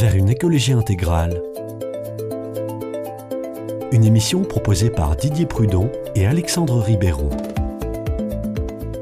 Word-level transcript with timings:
vers 0.00 0.16
une 0.16 0.30
écologie 0.30 0.72
intégrale. 0.72 1.42
Une 3.92 4.02
émission 4.02 4.40
proposée 4.40 4.88
par 4.88 5.14
Didier 5.14 5.44
Prudon 5.44 5.92
et 6.14 6.26
Alexandre 6.26 6.78
Ribéron. 6.78 7.28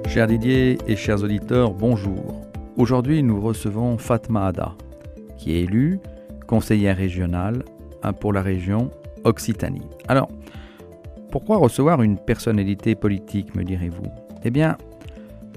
Chers 0.09 0.27
Didier 0.27 0.77
et 0.89 0.97
chers 0.97 1.23
auditeurs, 1.23 1.73
bonjour. 1.73 2.43
Aujourd'hui, 2.77 3.23
nous 3.23 3.41
recevons 3.41 3.97
Fatma 3.97 4.47
Ada, 4.47 4.75
qui 5.37 5.55
est 5.55 5.63
élue 5.63 6.01
conseillère 6.49 6.97
régionale 6.97 7.63
hein, 8.03 8.13
pour 8.13 8.33
la 8.33 8.43
région 8.43 8.91
Occitanie. 9.23 9.87
Alors, 10.09 10.29
pourquoi 11.31 11.59
recevoir 11.59 12.03
une 12.03 12.19
personnalité 12.19 12.97
politique, 12.97 13.55
me 13.55 13.63
direz-vous? 13.63 14.11
Eh 14.43 14.51
bien, 14.51 14.77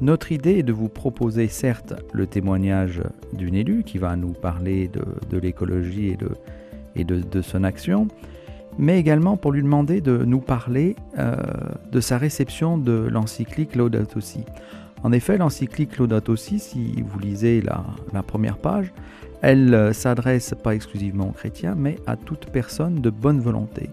notre 0.02 0.32
idée 0.32 0.58
est 0.58 0.64
de 0.64 0.74
vous 0.74 0.90
proposer 0.90 1.48
certes 1.48 1.94
le 2.12 2.26
témoignage 2.26 3.02
d'une 3.34 3.54
élue 3.54 3.84
qui 3.84 4.00
va 4.00 4.16
nous 4.16 4.34
parler 4.34 4.90
de, 4.90 5.38
l'écologie 5.38 6.18
et, 6.96 7.04
de, 7.04 7.42
son 7.42 7.64
action, 7.64 8.08
mais 8.80 9.00
également 9.00 9.38
pour 9.38 9.52
lui 9.52 9.62
demander 9.62 10.02
de 10.02 10.18
nous 10.26 10.40
parler 10.40 10.96
euh, 11.20 11.36
de 11.92 12.00
sa 12.00 12.18
réception 12.18 12.80
de 12.80 13.08
l'encyclique 13.12 13.76
Laudato 13.76 14.20
Si. 14.22 14.44
En 15.04 15.12
effet, 15.12 15.38
l'encyclique 15.38 15.98
Laudato 15.98 16.36
Si, 16.36 16.58
si 16.58 17.04
vous 17.06 17.20
lisez 17.20 17.62
la, 17.62 17.84
la 18.12 18.24
première 18.24 18.58
page, 18.58 18.92
elle 19.44 19.74
euh, 19.74 19.94
s'adresse 19.94 20.56
pas 20.64 20.74
exclusivement 20.74 21.30
aux 21.30 21.34
chrétiens, 21.34 21.76
mais 21.78 21.98
à 22.08 22.16
toute 22.16 22.48
personne 22.48 23.02
de 23.02 23.12
bonne 23.12 23.40
volonté. 23.40 23.92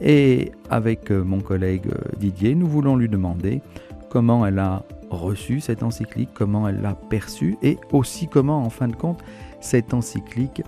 Et 0.00 0.52
avec 0.70 1.10
euh, 1.10 1.22
mon 1.22 1.40
collègue 1.40 1.86
Didier, 2.18 2.54
nous 2.54 2.66
voulons 2.66 2.96
lui 2.96 3.08
demander 3.08 3.60
comment 4.08 4.46
elle 4.46 4.58
a 4.58 4.84
reçu 5.20 5.60
cette 5.60 5.82
encyclique, 5.82 6.30
comment 6.34 6.68
elle 6.68 6.80
l'a 6.80 6.94
perçue 6.94 7.56
et 7.62 7.78
aussi 7.92 8.28
comment, 8.28 8.62
en 8.62 8.70
fin 8.70 8.88
de 8.88 8.96
compte, 8.96 9.20
cette 9.60 9.94
encyclique 9.94 10.62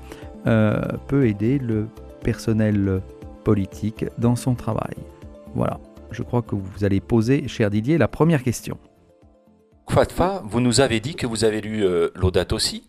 euh, 0.46 0.80
peut 1.08 1.26
aider 1.26 1.58
le 1.58 1.88
personnel 2.22 3.02
politique 3.44 4.04
dans 4.18 4.36
son 4.36 4.54
travail. 4.54 4.94
Voilà, 5.54 5.80
je 6.10 6.22
crois 6.22 6.42
que 6.42 6.54
vous 6.54 6.84
allez 6.84 7.00
poser, 7.00 7.48
cher 7.48 7.70
Didier, 7.70 7.98
la 7.98 8.08
première 8.08 8.42
question. 8.42 8.78
Fatfa, 9.88 10.42
vous 10.44 10.60
nous 10.60 10.80
avez 10.80 11.00
dit 11.00 11.14
que 11.14 11.26
vous 11.26 11.44
avez 11.44 11.60
lu 11.60 11.84
euh, 11.84 12.10
l'Audate 12.14 12.52
aussi. 12.52 12.84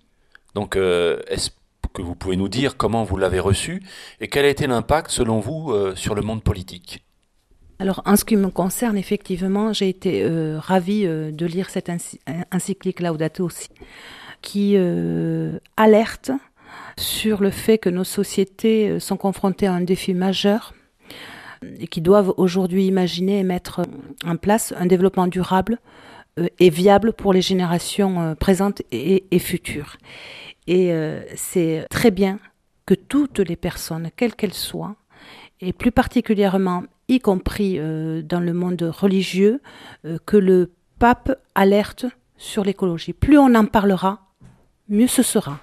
Donc, 0.55 0.75
euh, 0.75 1.19
est-ce 1.27 1.51
que 1.93 2.01
vous 2.01 2.15
pouvez 2.15 2.35
nous 2.35 2.49
dire 2.49 2.77
comment 2.77 3.03
vous 3.03 3.17
l'avez 3.17 3.39
reçu 3.39 3.83
et 4.19 4.27
quel 4.27 4.45
a 4.45 4.49
été 4.49 4.67
l'impact, 4.67 5.09
selon 5.09 5.39
vous, 5.39 5.73
sur 5.95 6.13
le 6.15 6.21
monde 6.21 6.43
politique? 6.43 7.06
Alors, 7.79 8.01
en 8.05 8.15
ce 8.15 8.25
qui 8.25 8.35
me 8.35 8.49
concerne, 8.49 8.97
effectivement, 8.97 9.71
j'ai 9.71 9.89
été 9.89 10.23
euh, 10.23 10.57
ravie 10.59 11.05
euh, 11.05 11.31
de 11.31 11.45
lire 11.45 11.69
cette 11.69 11.91
encyclique 12.51 12.99
Laudato 12.99 13.45
aussi, 13.45 13.69
qui 14.41 14.73
euh, 14.75 15.59
alerte 15.75 16.31
sur 16.97 17.41
le 17.41 17.51
fait 17.51 17.77
que 17.77 17.89
nos 17.89 18.03
sociétés 18.03 18.99
sont 18.99 19.17
confrontées 19.17 19.67
à 19.67 19.73
un 19.73 19.81
défi 19.81 20.15
majeur 20.15 20.73
et 21.79 21.87
qui 21.87 22.01
doivent 22.01 22.33
aujourd'hui 22.37 22.87
imaginer 22.87 23.39
et 23.39 23.43
mettre 23.43 23.83
en 24.25 24.35
place 24.35 24.73
un 24.77 24.87
développement 24.87 25.27
durable 25.27 25.79
et 26.59 26.69
viable 26.69 27.13
pour 27.13 27.33
les 27.33 27.41
générations 27.41 28.35
présentes 28.35 28.81
et, 28.91 29.25
et 29.29 29.39
futures. 29.39 29.97
Et 30.67 30.91
c'est 31.35 31.85
très 31.89 32.11
bien 32.11 32.39
que 32.85 32.93
toutes 32.95 33.39
les 33.39 33.55
personnes, 33.55 34.09
quelles 34.15 34.35
qu'elles 34.35 34.53
soient, 34.53 34.95
et 35.61 35.73
plus 35.73 35.91
particulièrement 35.91 36.83
y 37.07 37.19
compris 37.19 37.77
euh, 37.77 38.21
dans 38.21 38.39
le 38.39 38.53
monde 38.53 38.81
religieux, 38.81 39.61
euh, 40.05 40.17
que 40.25 40.37
le 40.37 40.71
pape 40.99 41.39
alerte 41.55 42.05
sur 42.37 42.63
l'écologie. 42.63 43.13
Plus 43.13 43.37
on 43.37 43.55
en 43.55 43.65
parlera, 43.65 44.27
mieux 44.89 45.07
ce 45.07 45.23
sera. 45.23 45.59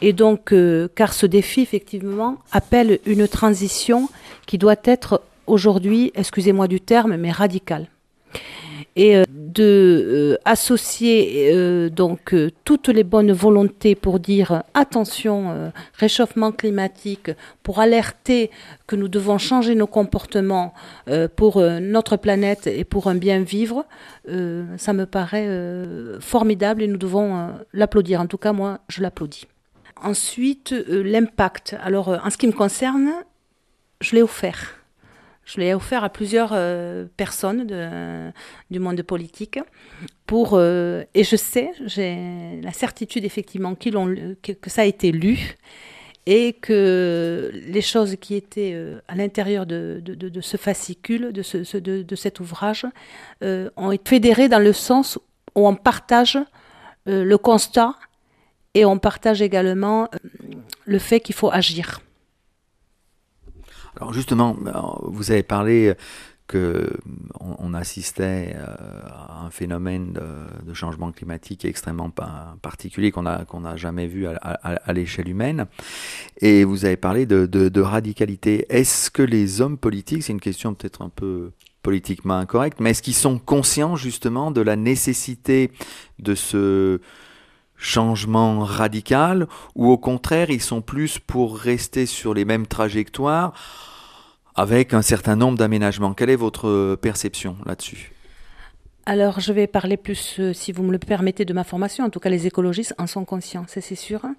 Et 0.00 0.12
donc, 0.12 0.52
euh, 0.52 0.88
car 0.94 1.12
ce 1.12 1.26
défi, 1.26 1.60
effectivement, 1.60 2.38
appelle 2.52 3.00
une 3.06 3.28
transition 3.28 4.08
qui 4.46 4.58
doit 4.58 4.76
être 4.84 5.22
aujourd'hui, 5.46 6.12
excusez-moi 6.14 6.68
du 6.68 6.80
terme, 6.80 7.16
mais 7.16 7.32
radicale 7.32 7.88
de 9.52 10.36
euh, 10.36 10.36
associer 10.44 11.50
euh, 11.52 11.88
donc 11.88 12.34
toutes 12.64 12.88
les 12.88 13.04
bonnes 13.04 13.32
volontés 13.32 13.94
pour 13.94 14.20
dire 14.20 14.62
attention 14.74 15.72
réchauffement 15.94 16.52
climatique 16.52 17.30
pour 17.62 17.80
alerter 17.80 18.50
que 18.86 18.96
nous 18.96 19.08
devons 19.08 19.38
changer 19.38 19.74
nos 19.74 19.86
comportements 19.86 20.74
pour 21.36 21.60
notre 21.60 22.16
planète 22.16 22.66
et 22.66 22.84
pour 22.84 23.08
un 23.08 23.14
bien 23.14 23.40
vivre 23.40 23.86
ça 24.26 24.92
me 24.92 25.04
paraît 25.04 25.48
formidable 26.20 26.82
et 26.82 26.86
nous 26.86 26.96
devons 26.96 27.50
l'applaudir. 27.72 28.20
En 28.20 28.26
tout 28.26 28.38
cas 28.38 28.52
moi 28.52 28.80
je 28.88 29.02
l'applaudis. 29.02 29.46
Ensuite 30.02 30.74
l'impact. 30.88 31.76
Alors 31.82 32.08
en 32.08 32.30
ce 32.30 32.36
qui 32.36 32.46
me 32.46 32.52
concerne 32.52 33.10
je 34.00 34.16
l'ai 34.16 34.22
offert 34.22 34.79
je 35.50 35.58
l'ai 35.60 35.74
offert 35.74 36.04
à 36.04 36.10
plusieurs 36.10 36.50
euh, 36.52 37.06
personnes 37.16 37.66
du 38.70 38.78
monde 38.78 39.02
politique 39.02 39.58
pour 40.26 40.50
euh, 40.54 41.02
et 41.14 41.24
je 41.24 41.34
sais, 41.34 41.72
j'ai 41.86 42.60
la 42.62 42.72
certitude 42.72 43.24
effectivement 43.24 43.74
ont, 43.94 44.14
que, 44.42 44.52
que, 44.52 44.70
ça 44.70 44.82
a 44.82 44.84
été 44.84 45.10
lu 45.10 45.56
et 46.26 46.52
que 46.52 47.50
les 47.52 47.80
choses 47.80 48.14
qui 48.20 48.36
étaient 48.36 48.72
euh, 48.74 49.00
à 49.08 49.16
l'intérieur 49.16 49.66
de, 49.66 50.00
de, 50.04 50.14
de, 50.14 50.40
ce 50.40 50.56
fascicule, 50.56 51.32
de, 51.32 51.42
ce, 51.42 51.76
de, 51.78 52.16
cet 52.16 52.38
ouvrage, 52.38 52.86
ont 53.42 53.90
été 53.90 54.08
fédérées 54.08 54.48
dans 54.48 54.62
le 54.62 54.72
sens 54.72 55.18
où 55.56 55.66
on 55.66 55.74
partage 55.74 56.38
le 57.06 57.36
constat 57.36 57.96
et 58.74 58.84
on 58.84 58.98
partage 58.98 59.42
également 59.42 60.08
le 60.84 60.98
fait 61.00 61.18
qu'il 61.18 61.34
faut 61.34 61.50
agir. 61.50 62.00
Alors 64.00 64.12
justement, 64.12 64.56
vous 65.02 65.30
avez 65.30 65.42
parlé 65.42 65.94
que 66.50 66.90
on, 67.38 67.74
assistait 67.74 68.56
euh, 68.56 68.66
à 69.06 69.44
un 69.44 69.50
phénomène 69.50 70.18
de, 70.66 70.74
changement 70.74 71.12
climatique 71.12 71.64
extrêmement 71.64 72.10
particulier 72.60 73.12
qu'on 73.12 73.22
n'a 73.22 73.44
qu'on 73.44 73.76
jamais 73.76 74.08
vu 74.08 74.26
à, 74.26 74.92
l'échelle 74.92 75.28
humaine. 75.28 75.66
Et 76.40 76.64
vous 76.64 76.84
avez 76.84 76.96
parlé 76.96 77.24
de, 77.26 77.80
radicalité. 77.80 78.66
Est-ce 78.68 79.10
que 79.10 79.22
les 79.22 79.60
hommes 79.60 79.78
politiques, 79.78 80.24
c'est 80.24 80.32
une 80.32 80.40
question 80.40 80.74
peut-être 80.74 81.02
un 81.02 81.08
peu 81.08 81.52
politiquement 81.82 82.34
incorrecte, 82.34 82.80
mais 82.80 82.90
est-ce 82.90 83.02
qu'ils 83.02 83.14
sont 83.14 83.38
conscients 83.38 83.94
justement 83.94 84.50
de 84.50 84.60
la 84.60 84.76
nécessité 84.76 85.70
de 86.18 86.34
ce 86.34 87.00
changement 87.80 88.60
radical 88.60 89.48
ou 89.74 89.90
au 89.90 89.98
contraire 89.98 90.50
ils 90.50 90.60
sont 90.60 90.82
plus 90.82 91.18
pour 91.18 91.56
rester 91.56 92.06
sur 92.06 92.34
les 92.34 92.44
mêmes 92.44 92.66
trajectoires 92.66 93.52
avec 94.54 94.94
un 94.94 95.02
certain 95.02 95.36
nombre 95.36 95.58
d'aménagements. 95.58 96.12
Quelle 96.12 96.30
est 96.30 96.36
votre 96.36 96.94
perception 96.96 97.56
là-dessus? 97.64 98.12
Alors, 99.06 99.40
je 99.40 99.52
vais 99.52 99.66
parler 99.66 99.96
plus, 99.96 100.36
euh, 100.38 100.52
si 100.52 100.72
vous 100.72 100.82
me 100.82 100.92
le 100.92 100.98
permettez, 100.98 101.44
de 101.44 101.52
ma 101.52 101.64
formation. 101.64 102.04
En 102.04 102.10
tout 102.10 102.20
cas, 102.20 102.28
les 102.28 102.46
écologistes 102.46 102.94
en 102.98 103.06
sont 103.06 103.24
conscients, 103.24 103.64
c'est 103.66 103.80
sûr, 103.94 104.24
hein. 104.24 104.36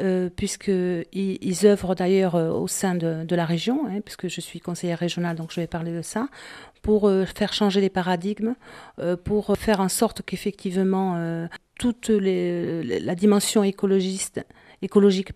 euh, 0.00 0.30
puisqu'ils 0.34 1.04
ils 1.12 1.66
œuvrent 1.66 1.94
d'ailleurs 1.94 2.36
euh, 2.36 2.50
au 2.50 2.68
sein 2.68 2.94
de, 2.94 3.26
la 3.34 3.44
région, 3.44 3.86
hein, 3.86 4.00
puisque 4.02 4.28
je 4.28 4.40
suis 4.40 4.60
conseillère 4.60 5.00
régionale, 5.00 5.36
donc 5.36 5.50
je 5.52 5.60
vais 5.60 5.66
parler 5.66 5.92
de 5.92 6.02
ça, 6.02 6.28
pour 6.82 7.10
faire 7.34 7.52
changer 7.52 7.80
les 7.80 7.90
paradigmes, 7.90 8.54
pour 9.24 9.56
faire 9.58 9.80
en 9.80 9.88
sorte 9.88 10.22
qu'effectivement, 10.22 11.48
toute 11.78 12.08
la 12.08 13.14
dimension 13.14 13.62
écologiste, 13.62 14.44
écologique 14.82 15.32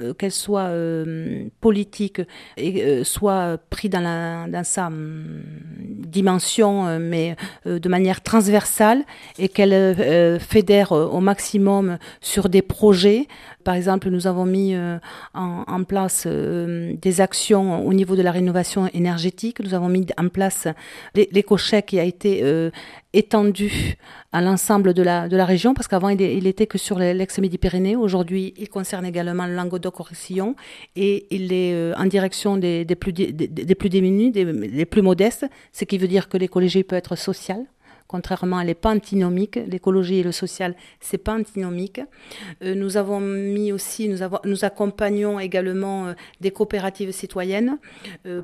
euh, 0.00 0.14
qu'elle 0.14 0.32
soit 0.32 0.68
euh, 0.68 1.48
politique 1.60 2.20
et 2.56 2.82
euh, 2.82 3.04
soit 3.04 3.58
la, 3.92 4.46
dans 4.46 4.64
sa 4.64 4.86
hum, 4.86 5.42
dimension, 5.78 6.98
mais 6.98 7.36
de 7.64 7.88
manière 7.88 8.20
transversale, 8.20 9.04
et 9.38 9.48
qu'elle 9.48 10.40
fédère 10.40 10.92
au 10.92 11.20
maximum 11.20 11.98
sur 12.20 12.48
des 12.48 12.62
projets. 12.62 13.28
Par 13.62 13.74
exemple, 13.74 14.10
nous 14.10 14.26
avons 14.26 14.44
mis 14.44 14.74
en, 15.34 15.84
place 15.84 16.26
des 16.26 17.20
actions 17.20 17.86
au 17.86 17.92
niveau 17.92 18.16
de 18.16 18.22
la 18.22 18.32
rénovation 18.32 18.88
énergétique. 18.92 19.60
Nous 19.60 19.74
avons 19.74 19.88
mis 19.88 20.06
en 20.18 20.28
place 20.28 20.66
l'éco-chèque 21.14 21.86
qui 21.86 22.00
a 22.00 22.04
été 22.04 22.42
étendu 23.12 23.96
à 24.32 24.40
l'ensemble 24.40 24.94
de 24.94 25.02
la, 25.02 25.28
de 25.28 25.36
la 25.36 25.44
région, 25.44 25.74
parce 25.74 25.88
qu'avant 25.88 26.10
il, 26.10 26.20
il, 26.20 26.46
était 26.46 26.66
que 26.66 26.78
sur 26.78 26.98
l'ex-Midi-Pyrénées. 26.98 27.96
Aujourd'hui, 27.96 28.54
il 28.56 28.68
concerne 28.68 29.04
également 29.04 29.46
le 29.46 29.54
Languedoc-Roussillon 29.54 30.54
et 30.94 31.26
il 31.34 31.52
est 31.52 31.74
euh, 31.74 31.92
en 31.96 32.06
direction 32.06 32.56
des, 32.56 32.84
des, 32.84 32.94
plus, 32.94 33.12
des, 33.12 33.74
plus 33.74 33.88
démunis, 33.88 34.30
des, 34.30 34.84
plus 34.84 35.02
modestes, 35.02 35.46
ce 35.72 35.84
qui 35.84 35.98
veut 35.98 36.08
dire 36.08 36.28
que 36.28 36.36
l'écologie 36.36 36.84
peut 36.84 36.96
être 36.96 37.16
sociale. 37.16 37.64
Contrairement, 38.06 38.60
elle 38.60 38.66
n'est 38.66 38.74
pas 38.74 38.90
antinomique. 38.90 39.56
L'écologie 39.68 40.18
et 40.18 40.22
le 40.24 40.32
social, 40.32 40.74
c'est 41.00 41.18
pas 41.18 41.34
antinomique. 41.34 42.00
Euh, 42.62 42.74
nous 42.74 42.96
avons 42.96 43.20
mis 43.20 43.72
aussi, 43.72 44.08
nous, 44.08 44.22
avons, 44.22 44.38
nous 44.44 44.64
accompagnons 44.64 45.38
également 45.38 46.08
euh, 46.08 46.12
des 46.40 46.50
coopératives 46.50 47.12
citoyennes 47.12 47.78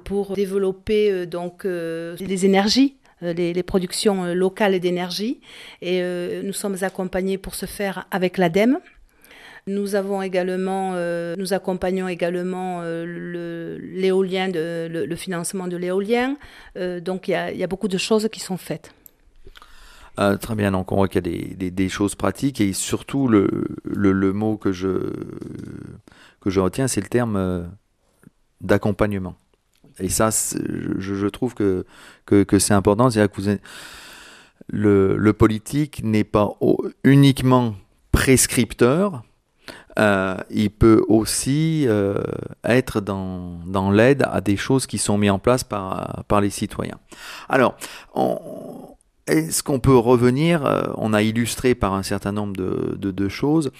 pour 0.04 0.34
développer 0.34 1.26
donc 1.26 1.64
les 1.64 2.46
énergies 2.46 2.96
euh, 3.22 3.32
les, 3.32 3.62
productions 3.62 4.24
euh, 4.24 4.34
locales 4.34 4.78
d'énergie. 4.78 5.40
Et 5.80 6.02
euh, 6.02 6.42
nous 6.42 6.52
sommes 6.52 6.76
accompagnés 6.82 7.38
pour 7.38 7.54
ce 7.54 7.64
faire 7.64 8.06
avec 8.10 8.36
l'ADEME. 8.36 8.78
Nous 9.68 9.94
avons 9.96 10.22
également, 10.22 10.94
nous 11.36 11.52
accompagnons 11.52 12.06
également 12.06 12.82
l'éolien, 12.84 14.48
le, 14.54 15.16
financement 15.16 15.66
de 15.66 15.76
l'éolien. 15.76 16.36
donc 16.76 17.26
il 17.26 17.32
y, 17.32 17.64
a, 17.64 17.66
beaucoup 17.66 17.88
de 17.88 17.98
choses 17.98 18.28
qui 18.30 18.38
sont 18.38 18.58
faites. 18.58 18.94
très 20.40 20.54
bien, 20.54 20.70
donc 20.70 20.92
on 20.92 20.94
voit 20.94 21.08
qu'il 21.08 21.26
y 21.26 21.66
a 21.66 21.70
des, 21.70 21.88
choses 21.88 22.14
pratiques 22.14 22.60
et 22.60 22.72
surtout 22.72 23.26
le, 23.26 23.66
le, 23.82 24.32
mot 24.32 24.56
que 24.56 24.70
je, 24.70 25.12
que 26.40 26.48
je 26.48 26.60
retiens, 26.60 26.86
c'est 26.86 27.00
le 27.00 27.08
terme 27.08 27.68
d'accompagnement. 28.60 29.34
Et 30.00 30.08
ça, 30.08 30.30
je, 30.30 31.26
trouve 31.28 31.54
que, 31.54 31.84
que, 32.26 32.58
c'est 32.58 32.74
important. 32.74 33.10
C'est-à-dire 33.10 33.32
que 33.32 33.58
le, 34.68 35.32
politique 35.32 36.02
n'est 36.04 36.24
pas 36.24 36.50
uniquement 37.04 37.74
prescripteur, 38.12 39.22
euh, 39.98 40.36
il 40.50 40.70
peut 40.70 41.02
aussi 41.08 41.84
euh, 41.88 42.22
être 42.64 43.00
dans, 43.00 43.60
dans 43.66 43.90
l'aide 43.90 44.26
à 44.30 44.42
des 44.42 44.56
choses 44.56 44.86
qui 44.86 44.98
sont 44.98 45.16
mises 45.16 45.30
en 45.30 45.38
place 45.38 45.64
par, 45.64 46.24
par 46.28 46.40
les 46.42 46.50
citoyens. 46.50 46.98
Alors, 47.48 47.76
est-ce 49.26 49.62
qu'on 49.62 49.80
peut 49.80 49.96
revenir 49.96 50.66
euh, 50.66 50.82
On 50.96 51.14
a 51.14 51.22
illustré 51.22 51.74
par 51.74 51.94
un 51.94 52.02
certain 52.02 52.32
nombre 52.32 52.54
de, 52.56 52.96
de 53.10 53.28
choses 53.28 53.72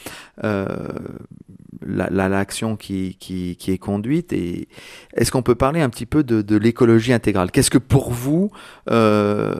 l'action 1.87 2.71
la, 2.71 2.77
qui, 2.77 3.17
qui, 3.19 3.57
qui, 3.57 3.71
est 3.71 3.79
conduite. 3.79 4.33
Et 4.33 4.69
est-ce 5.15 5.31
qu'on 5.31 5.43
peut 5.43 5.55
parler 5.55 5.81
un 5.81 5.89
petit 5.89 6.07
peu 6.07 6.23
de, 6.23 6.43
de 6.43 6.57
l'écologie 6.57 7.13
intégrale? 7.13 7.51
Qu'est-ce 7.51 7.71
que 7.71 7.79
pour 7.79 8.11
vous 8.11 8.51
euh, 8.91 9.55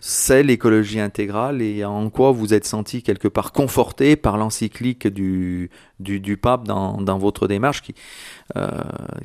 c'est 0.00 0.42
l'écologie 0.42 1.00
intégrale 1.00 1.62
et 1.62 1.84
en 1.84 2.10
quoi 2.10 2.32
vous 2.32 2.54
êtes 2.54 2.66
senti 2.66 3.02
quelque 3.02 3.28
part 3.28 3.52
conforté 3.52 4.16
par 4.16 4.36
l'encyclique 4.36 5.06
du, 5.06 5.70
du, 5.98 6.36
pape 6.36 6.66
dans, 6.66 7.00
dans 7.00 7.18
votre 7.18 7.48
démarche 7.48 7.82
qui, 7.82 7.94
euh, 8.56 8.68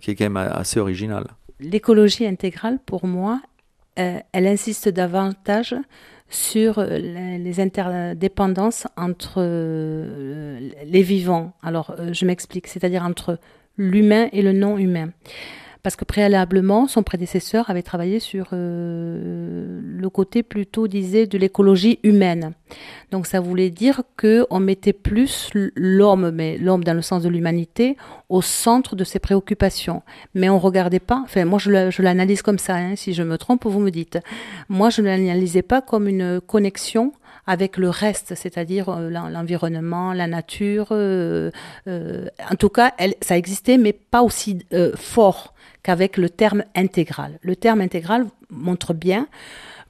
qui 0.02 0.12
est 0.12 0.16
quand 0.16 0.26
même 0.26 0.38
assez 0.38 0.80
originale? 0.80 1.28
L'écologie 1.60 2.26
intégrale, 2.26 2.80
pour 2.86 3.06
moi, 3.06 3.42
euh, 3.98 4.20
elle 4.34 4.48
insiste 4.48 4.90
davantage 4.90 5.76
sur 6.36 6.80
euh, 6.80 6.98
les 7.38 7.60
interdépendances 7.60 8.88
entre 8.98 9.36
euh, 9.38 10.70
les 10.86 11.02
vivants. 11.02 11.54
Alors, 11.64 11.96
euh, 11.98 12.14
je 12.14 12.26
m'explique, 12.26 12.68
c'est-à-dire 12.68 13.04
entre 13.04 13.40
l'humain 13.78 14.28
et 14.32 14.42
le 14.42 14.52
non-humain 14.52 15.10
parce 15.86 15.96
que 15.96 16.04
préalablement, 16.04 16.88
son 16.88 17.04
prédécesseur 17.04 17.70
avait 17.70 17.84
travaillé 17.84 18.20
sur 18.20 18.48
euh, 18.54 19.80
le 19.84 20.10
côté 20.10 20.42
plutôt, 20.42 20.88
disait, 20.88 21.28
de 21.28 21.38
l'écologie 21.38 22.00
humaine. 22.02 22.54
Donc 23.12 23.28
ça 23.28 23.40
voulait 23.40 23.70
dire 23.70 24.02
qu'on 24.20 24.60
mettait 24.60 24.94
plus 24.94 25.52
l'homme, 25.76 26.32
mais 26.32 26.58
l'homme 26.58 26.84
dans 26.84 26.96
le 26.96 27.04
sens 27.04 27.22
de 27.22 27.30
l'humanité, 27.30 27.98
au 28.30 28.42
centre 28.42 28.96
de 28.96 29.04
ses 29.04 29.20
préoccupations. 29.20 30.02
Mais 30.34 30.50
on 30.50 30.58
regardait 30.58 31.00
pas, 31.00 31.22
enfin 31.24 31.46
moi 31.46 31.60
je 31.60 32.02
l'analyse 32.02 32.42
comme 32.42 32.58
ça, 32.58 32.78
hein, 32.78 32.96
si 32.96 33.14
je 33.14 33.22
me 33.22 33.38
trompe, 33.38 33.66
vous 33.66 33.80
me 33.80 33.92
dites. 33.92 34.18
Moi 34.70 34.90
je 34.90 35.04
ne 35.04 35.06
l'analysais 35.06 35.62
pas 35.62 35.84
comme 35.84 36.08
une 36.08 36.42
connexion 36.42 37.14
avec 37.46 37.78
le 37.78 37.92
reste, 37.92 38.34
c'est-à-dire 38.34 38.90
euh, 38.90 39.12
l'environnement, 39.12 40.14
la 40.14 40.26
nature. 40.26 40.88
Euh, 40.90 41.52
en 41.86 42.56
tout 42.58 42.70
cas, 42.70 42.96
elle, 42.98 43.14
ça 43.22 43.38
existait, 43.38 43.78
mais 43.78 43.94
pas 43.94 44.24
aussi 44.24 44.66
fort 44.96 45.54
qu'avec 45.86 46.18
le 46.18 46.30
terme 46.32 46.64
intégral. 46.74 47.38
Le 47.44 47.56
terme 47.56 47.80
intégral 47.80 48.26
montre 48.50 48.96
bien 48.96 49.28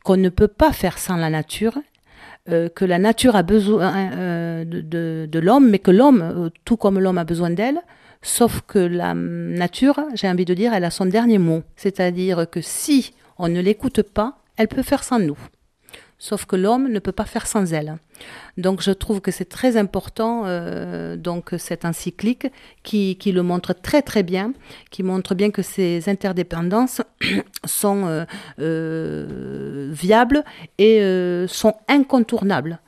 qu'on 0.03 0.17
ne 0.17 0.27
peut 0.27 0.49
pas 0.49 0.73
faire 0.73 0.97
sans 0.97 1.15
la 1.15 1.29
nature, 1.29 1.77
euh, 2.49 2.67
que 2.67 2.83
la 2.83 2.99
nature 2.99 3.37
a 3.37 3.43
besoin 3.43 4.11
euh, 4.11 4.65
de, 4.65 5.39
l'homme, 5.39 5.69
mais 5.69 5.79
que 5.79 5.91
l'homme, 5.91 6.21
euh, 6.21 6.49
tout 6.65 6.75
comme 6.75 6.99
l'homme 6.99 7.17
a 7.17 7.23
besoin 7.23 7.49
d'elle, 7.49 7.79
sauf 8.21 8.59
que 8.67 8.77
la 8.77 9.13
nature, 9.13 10.01
j'ai 10.15 10.27
envie 10.27 10.43
de 10.43 10.53
dire, 10.53 10.73
elle 10.73 10.83
a 10.83 10.91
son 10.91 11.05
dernier 11.05 11.37
mot. 11.37 11.63
C'est-à-dire 11.77 12.45
que 12.49 12.59
si 12.59 13.13
on 13.37 13.47
ne 13.47 13.61
l'écoute 13.61 14.01
pas, 14.01 14.39
elle 14.57 14.67
peut 14.67 14.83
faire 14.83 15.01
sans 15.01 15.19
nous. 15.19 15.37
Sauf 16.17 16.45
que 16.45 16.55
l'homme 16.55 16.87
ne 16.89 16.99
peut 16.99 17.11
pas 17.11 17.25
faire 17.25 17.45
sans 17.45 17.73
elle. 17.73 17.97
Donc 18.57 18.81
je 18.81 18.91
trouve 18.91 19.19
que 19.19 19.31
c'est 19.31 19.49
très 19.49 19.75
important, 19.75 20.43
euh, 20.45 21.17
donc 21.17 21.53
cette 21.57 21.83
encyclique 21.83 22.47
qui, 22.83 23.17
qui, 23.17 23.33
le 23.33 23.43
montre 23.43 23.73
très 23.73 24.01
très 24.01 24.23
bien, 24.23 24.53
qui 24.91 25.03
montre 25.03 25.35
bien 25.35 25.51
que 25.51 25.61
ces 25.61 26.07
interdépendances 26.07 27.01
sont 27.65 28.05
euh, 28.05 28.25
euh, 28.59 29.89
viables 29.91 30.43
et 30.77 31.01
sont 31.47 31.73
incontournables. 31.89 32.79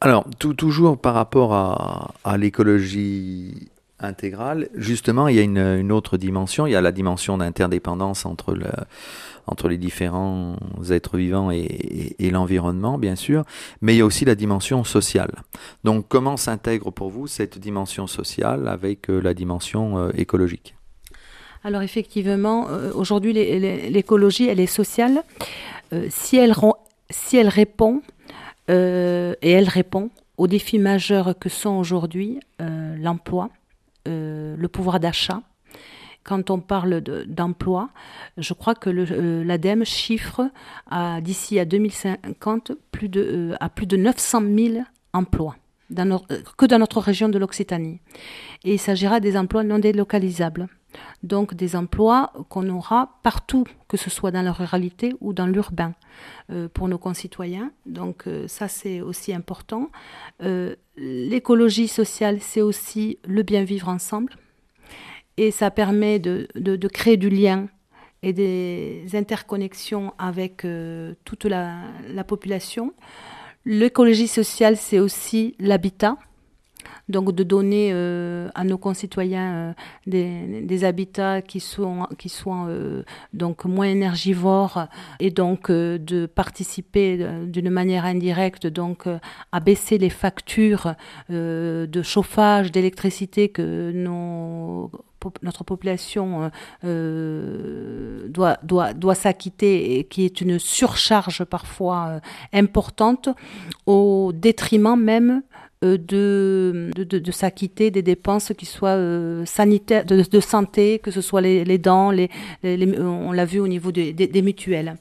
Alors, 0.00 0.26
toujours 0.38 0.98
par 0.98 1.14
rapport 1.14 1.54
à, 1.54 2.36
l'écologie 2.36 3.70
intégrale, 3.98 4.68
justement, 4.74 5.26
il 5.28 5.36
y 5.36 5.38
a 5.38 5.42
une, 5.42 5.90
autre 5.90 6.18
dimension, 6.18 6.66
il 6.66 6.72
y 6.72 6.76
a 6.76 6.82
la 6.82 6.92
dimension 6.92 7.38
d'interdépendance 7.38 8.26
entre 8.26 8.52
le 8.52 8.68
entre 9.46 9.68
les 9.68 9.78
différents 9.78 10.56
êtres 10.90 11.16
vivants 11.16 11.50
et, 11.50 12.30
l'environnement, 12.30 12.98
bien 12.98 13.16
sûr, 13.16 13.44
mais 13.80 13.94
il 13.94 13.98
y 13.98 14.00
a 14.00 14.04
aussi 14.04 14.24
la 14.24 14.34
dimension 14.34 14.84
sociale. 14.84 15.30
Donc 15.84 16.06
comment 16.08 16.36
s'intègre 16.36 16.90
pour 16.90 17.10
vous 17.10 17.26
cette 17.26 17.58
dimension 17.58 18.06
sociale 18.06 18.68
avec 18.68 19.08
euh, 19.08 19.20
la 19.20 19.32
dimension 19.32 19.98
euh, 19.98 20.10
écologique? 20.16 20.74
Alors 21.64 21.82
effectivement, 21.82 22.68
euh, 22.68 22.92
aujourd'hui 22.92 23.32
l'écologie, 23.32 24.48
elle 24.48 24.60
est 24.60 24.66
sociale. 24.66 25.22
si, 26.10 26.36
elle, 26.36 26.54
si 27.10 27.36
elle 27.36 27.48
répond, 27.48 28.02
et 28.68 28.72
elle 29.52 29.68
répond 29.68 30.10
aux 30.36 30.48
défis 30.48 30.80
majeurs 30.80 31.38
que 31.38 31.48
sont 31.48 31.76
aujourd'hui 31.78 32.40
l'emploi, 32.58 33.50
le 34.04 34.66
pouvoir 34.66 34.98
d'achat, 34.98 35.42
quand 36.26 36.50
on 36.50 36.58
parle 36.58 37.00
d'emploi, 37.00 37.90
je 38.36 38.52
crois 38.52 38.74
que 38.74 38.90
euh, 38.90 39.44
l'ADEME 39.44 39.84
chiffre 39.84 40.50
d'ici 41.22 41.58
à 41.60 41.64
2050 41.64 42.72
plus 42.90 43.08
de, 43.08 43.20
euh, 43.52 43.56
à 43.60 43.68
plus 43.68 43.86
de 43.86 43.96
900 43.96 44.42
000 44.42 44.84
emplois. 45.12 45.56
Euh, 45.96 46.18
que 46.58 46.66
dans 46.66 46.80
notre 46.80 47.00
région 47.00 47.28
de 47.28 47.38
l'Occitanie. 47.38 48.00
Et 48.64 48.74
il 48.74 48.78
s'agira 48.80 49.20
des 49.20 49.36
emplois 49.36 49.62
non 49.62 49.78
délocalisables. 49.78 50.66
Donc 51.22 51.54
des 51.54 51.76
emplois 51.76 52.32
qu'on 52.48 52.68
aura 52.70 53.20
partout, 53.22 53.64
que 53.86 53.96
ce 53.96 54.10
soit 54.10 54.32
dans 54.32 54.42
la 54.42 54.50
ruralité 54.50 55.14
ou 55.20 55.32
dans 55.32 55.46
l'urbain, 55.46 55.92
pour 56.72 56.88
nos 56.88 56.96
concitoyens. 56.96 57.70
Donc 57.84 58.24
ça, 58.46 58.66
c'est 58.66 59.02
aussi 59.02 59.34
important. 59.34 59.90
L'écologie 60.96 61.88
sociale, 61.88 62.38
c'est 62.40 62.62
aussi 62.62 63.18
le 63.26 63.42
bien 63.42 63.62
vivre 63.62 63.90
ensemble 63.90 64.32
et 65.36 65.50
ça 65.50 65.70
permet 65.70 66.18
de, 66.18 66.48
de, 66.54 66.88
créer 66.88 67.16
du 67.16 67.28
lien 67.28 67.68
et 68.22 68.32
des 68.32 69.04
interconnexions 69.14 70.14
avec 70.18 70.64
euh, 70.64 71.14
toute 71.24 71.44
la, 71.44 71.76
la 72.08 72.24
population. 72.24 72.94
L'écologie 73.64 74.28
sociale, 74.28 74.76
c'est 74.76 74.98
aussi 74.98 75.54
l'habitat 75.58 76.16
donc 77.08 77.32
de 77.32 77.42
donner 77.42 77.90
euh, 77.92 78.48
à 78.54 78.64
nos 78.64 78.78
concitoyens 78.78 79.74
euh, 80.08 80.60
des, 80.62 80.84
habitats 80.84 81.42
qui 81.42 81.62
qui 82.18 82.28
soient 82.28 82.66
euh, 82.68 83.02
donc 83.32 83.64
moins 83.64 83.86
énergivores 83.86 84.86
et 85.20 85.30
donc 85.30 85.70
de 85.70 86.26
participer 86.26 87.26
d'une 87.46 87.70
manière 87.70 88.04
indirecte 88.04 88.66
donc 88.66 89.06
à 89.52 89.60
baisser 89.60 89.98
les 89.98 90.10
factures 90.10 90.94
de 91.28 92.02
chauffage, 92.02 92.72
d'électricité 92.72 93.48
que 93.48 93.92
nos 93.92 94.90
notre 95.42 95.64
population 95.64 96.50
doit, 96.82 98.58
doit, 98.62 98.92
doit 98.92 99.14
s'acquitter 99.14 99.98
et 99.98 100.04
qui 100.04 100.24
est 100.24 100.40
une 100.40 100.58
surcharge 100.58 101.44
parfois 101.44 102.20
importante 102.52 103.28
au 103.86 104.32
détriment 104.34 104.96
même 104.98 105.42
euh, 105.84 105.98
de, 105.98 106.90
de, 107.04 107.30
s'acquitter 107.32 107.90
des 107.90 108.00
dépenses 108.00 108.52
qui 108.56 108.64
soient 108.64 108.96
euh, 108.96 109.44
sanitaires, 109.44 110.06
de, 110.06 110.40
santé, 110.40 110.98
que 111.00 111.10
ce 111.10 111.20
soit 111.20 111.42
les, 111.42 111.78
dents, 111.78 112.10
les, 112.10 112.30
on 112.64 113.30
l'a 113.32 113.44
vu 113.44 113.60
au 113.60 113.68
niveau 113.68 113.92
des, 113.92 114.42
mutuelles. 114.42 114.96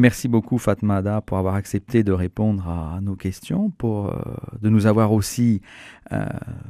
Merci 0.00 0.28
beaucoup 0.28 0.58
Fatma 0.58 1.20
pour 1.20 1.38
avoir 1.38 1.54
accepté 1.54 2.02
de 2.02 2.12
répondre 2.12 2.66
à 2.68 3.00
nos 3.02 3.16
questions, 3.16 3.70
pour 3.70 4.08
euh, 4.08 4.18
de 4.60 4.68
nous 4.68 4.86
avoir 4.86 5.12
aussi 5.12 5.60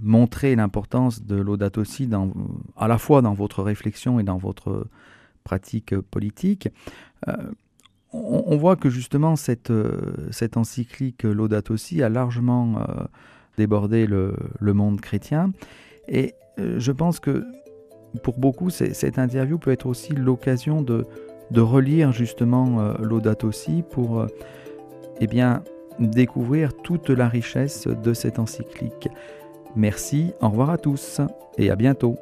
montré 0.02 0.56
l'importance 0.56 1.22
de 1.22 1.36
l'audate 1.36 1.78
aussi 1.78 2.08
à 2.76 2.88
la 2.88 2.98
fois 2.98 3.22
dans 3.22 3.34
votre 3.34 3.62
réflexion 3.62 4.20
et 4.20 4.24
dans 4.24 4.38
votre 4.38 4.86
pratique 5.44 5.98
politique 5.98 6.68
on, 8.12 8.56
voit 8.56 8.76
que 8.76 8.90
justement 8.90 9.36
cette, 9.36 9.70
euh, 9.70 10.12
cette 10.30 10.56
encyclique 10.56 11.22
Laudato 11.22 11.74
aussi 11.74 12.02
a 12.02 12.08
largement 12.08 12.78
euh, 12.78 13.04
débordé 13.56 14.06
le, 14.06 14.34
monde 14.60 15.00
chrétien. 15.00 15.52
Et 16.08 16.34
euh, 16.58 16.78
je 16.78 16.92
pense 16.92 17.20
que 17.20 17.44
pour 18.24 18.38
beaucoup, 18.38 18.70
cette 18.70 19.18
interview 19.18 19.58
peut 19.58 19.70
être 19.70 19.86
aussi 19.86 20.12
l'occasion 20.12 20.82
de, 20.82 21.06
de, 21.50 21.60
relire 21.60 22.12
justement 22.12 22.94
Laudato 23.00 23.48
aussi 23.48 23.82
pour 23.90 24.26
eh 25.20 25.26
bien, 25.26 25.62
découvrir 25.98 26.72
toute 26.74 27.10
la 27.10 27.28
richesse 27.28 27.86
de 27.86 28.14
cette 28.14 28.38
encyclique. 28.38 29.08
Merci, 29.76 30.32
au 30.40 30.48
revoir 30.48 30.70
à 30.70 30.78
tous 30.78 31.20
et 31.58 31.70
à 31.70 31.76
bientôt. 31.76 32.16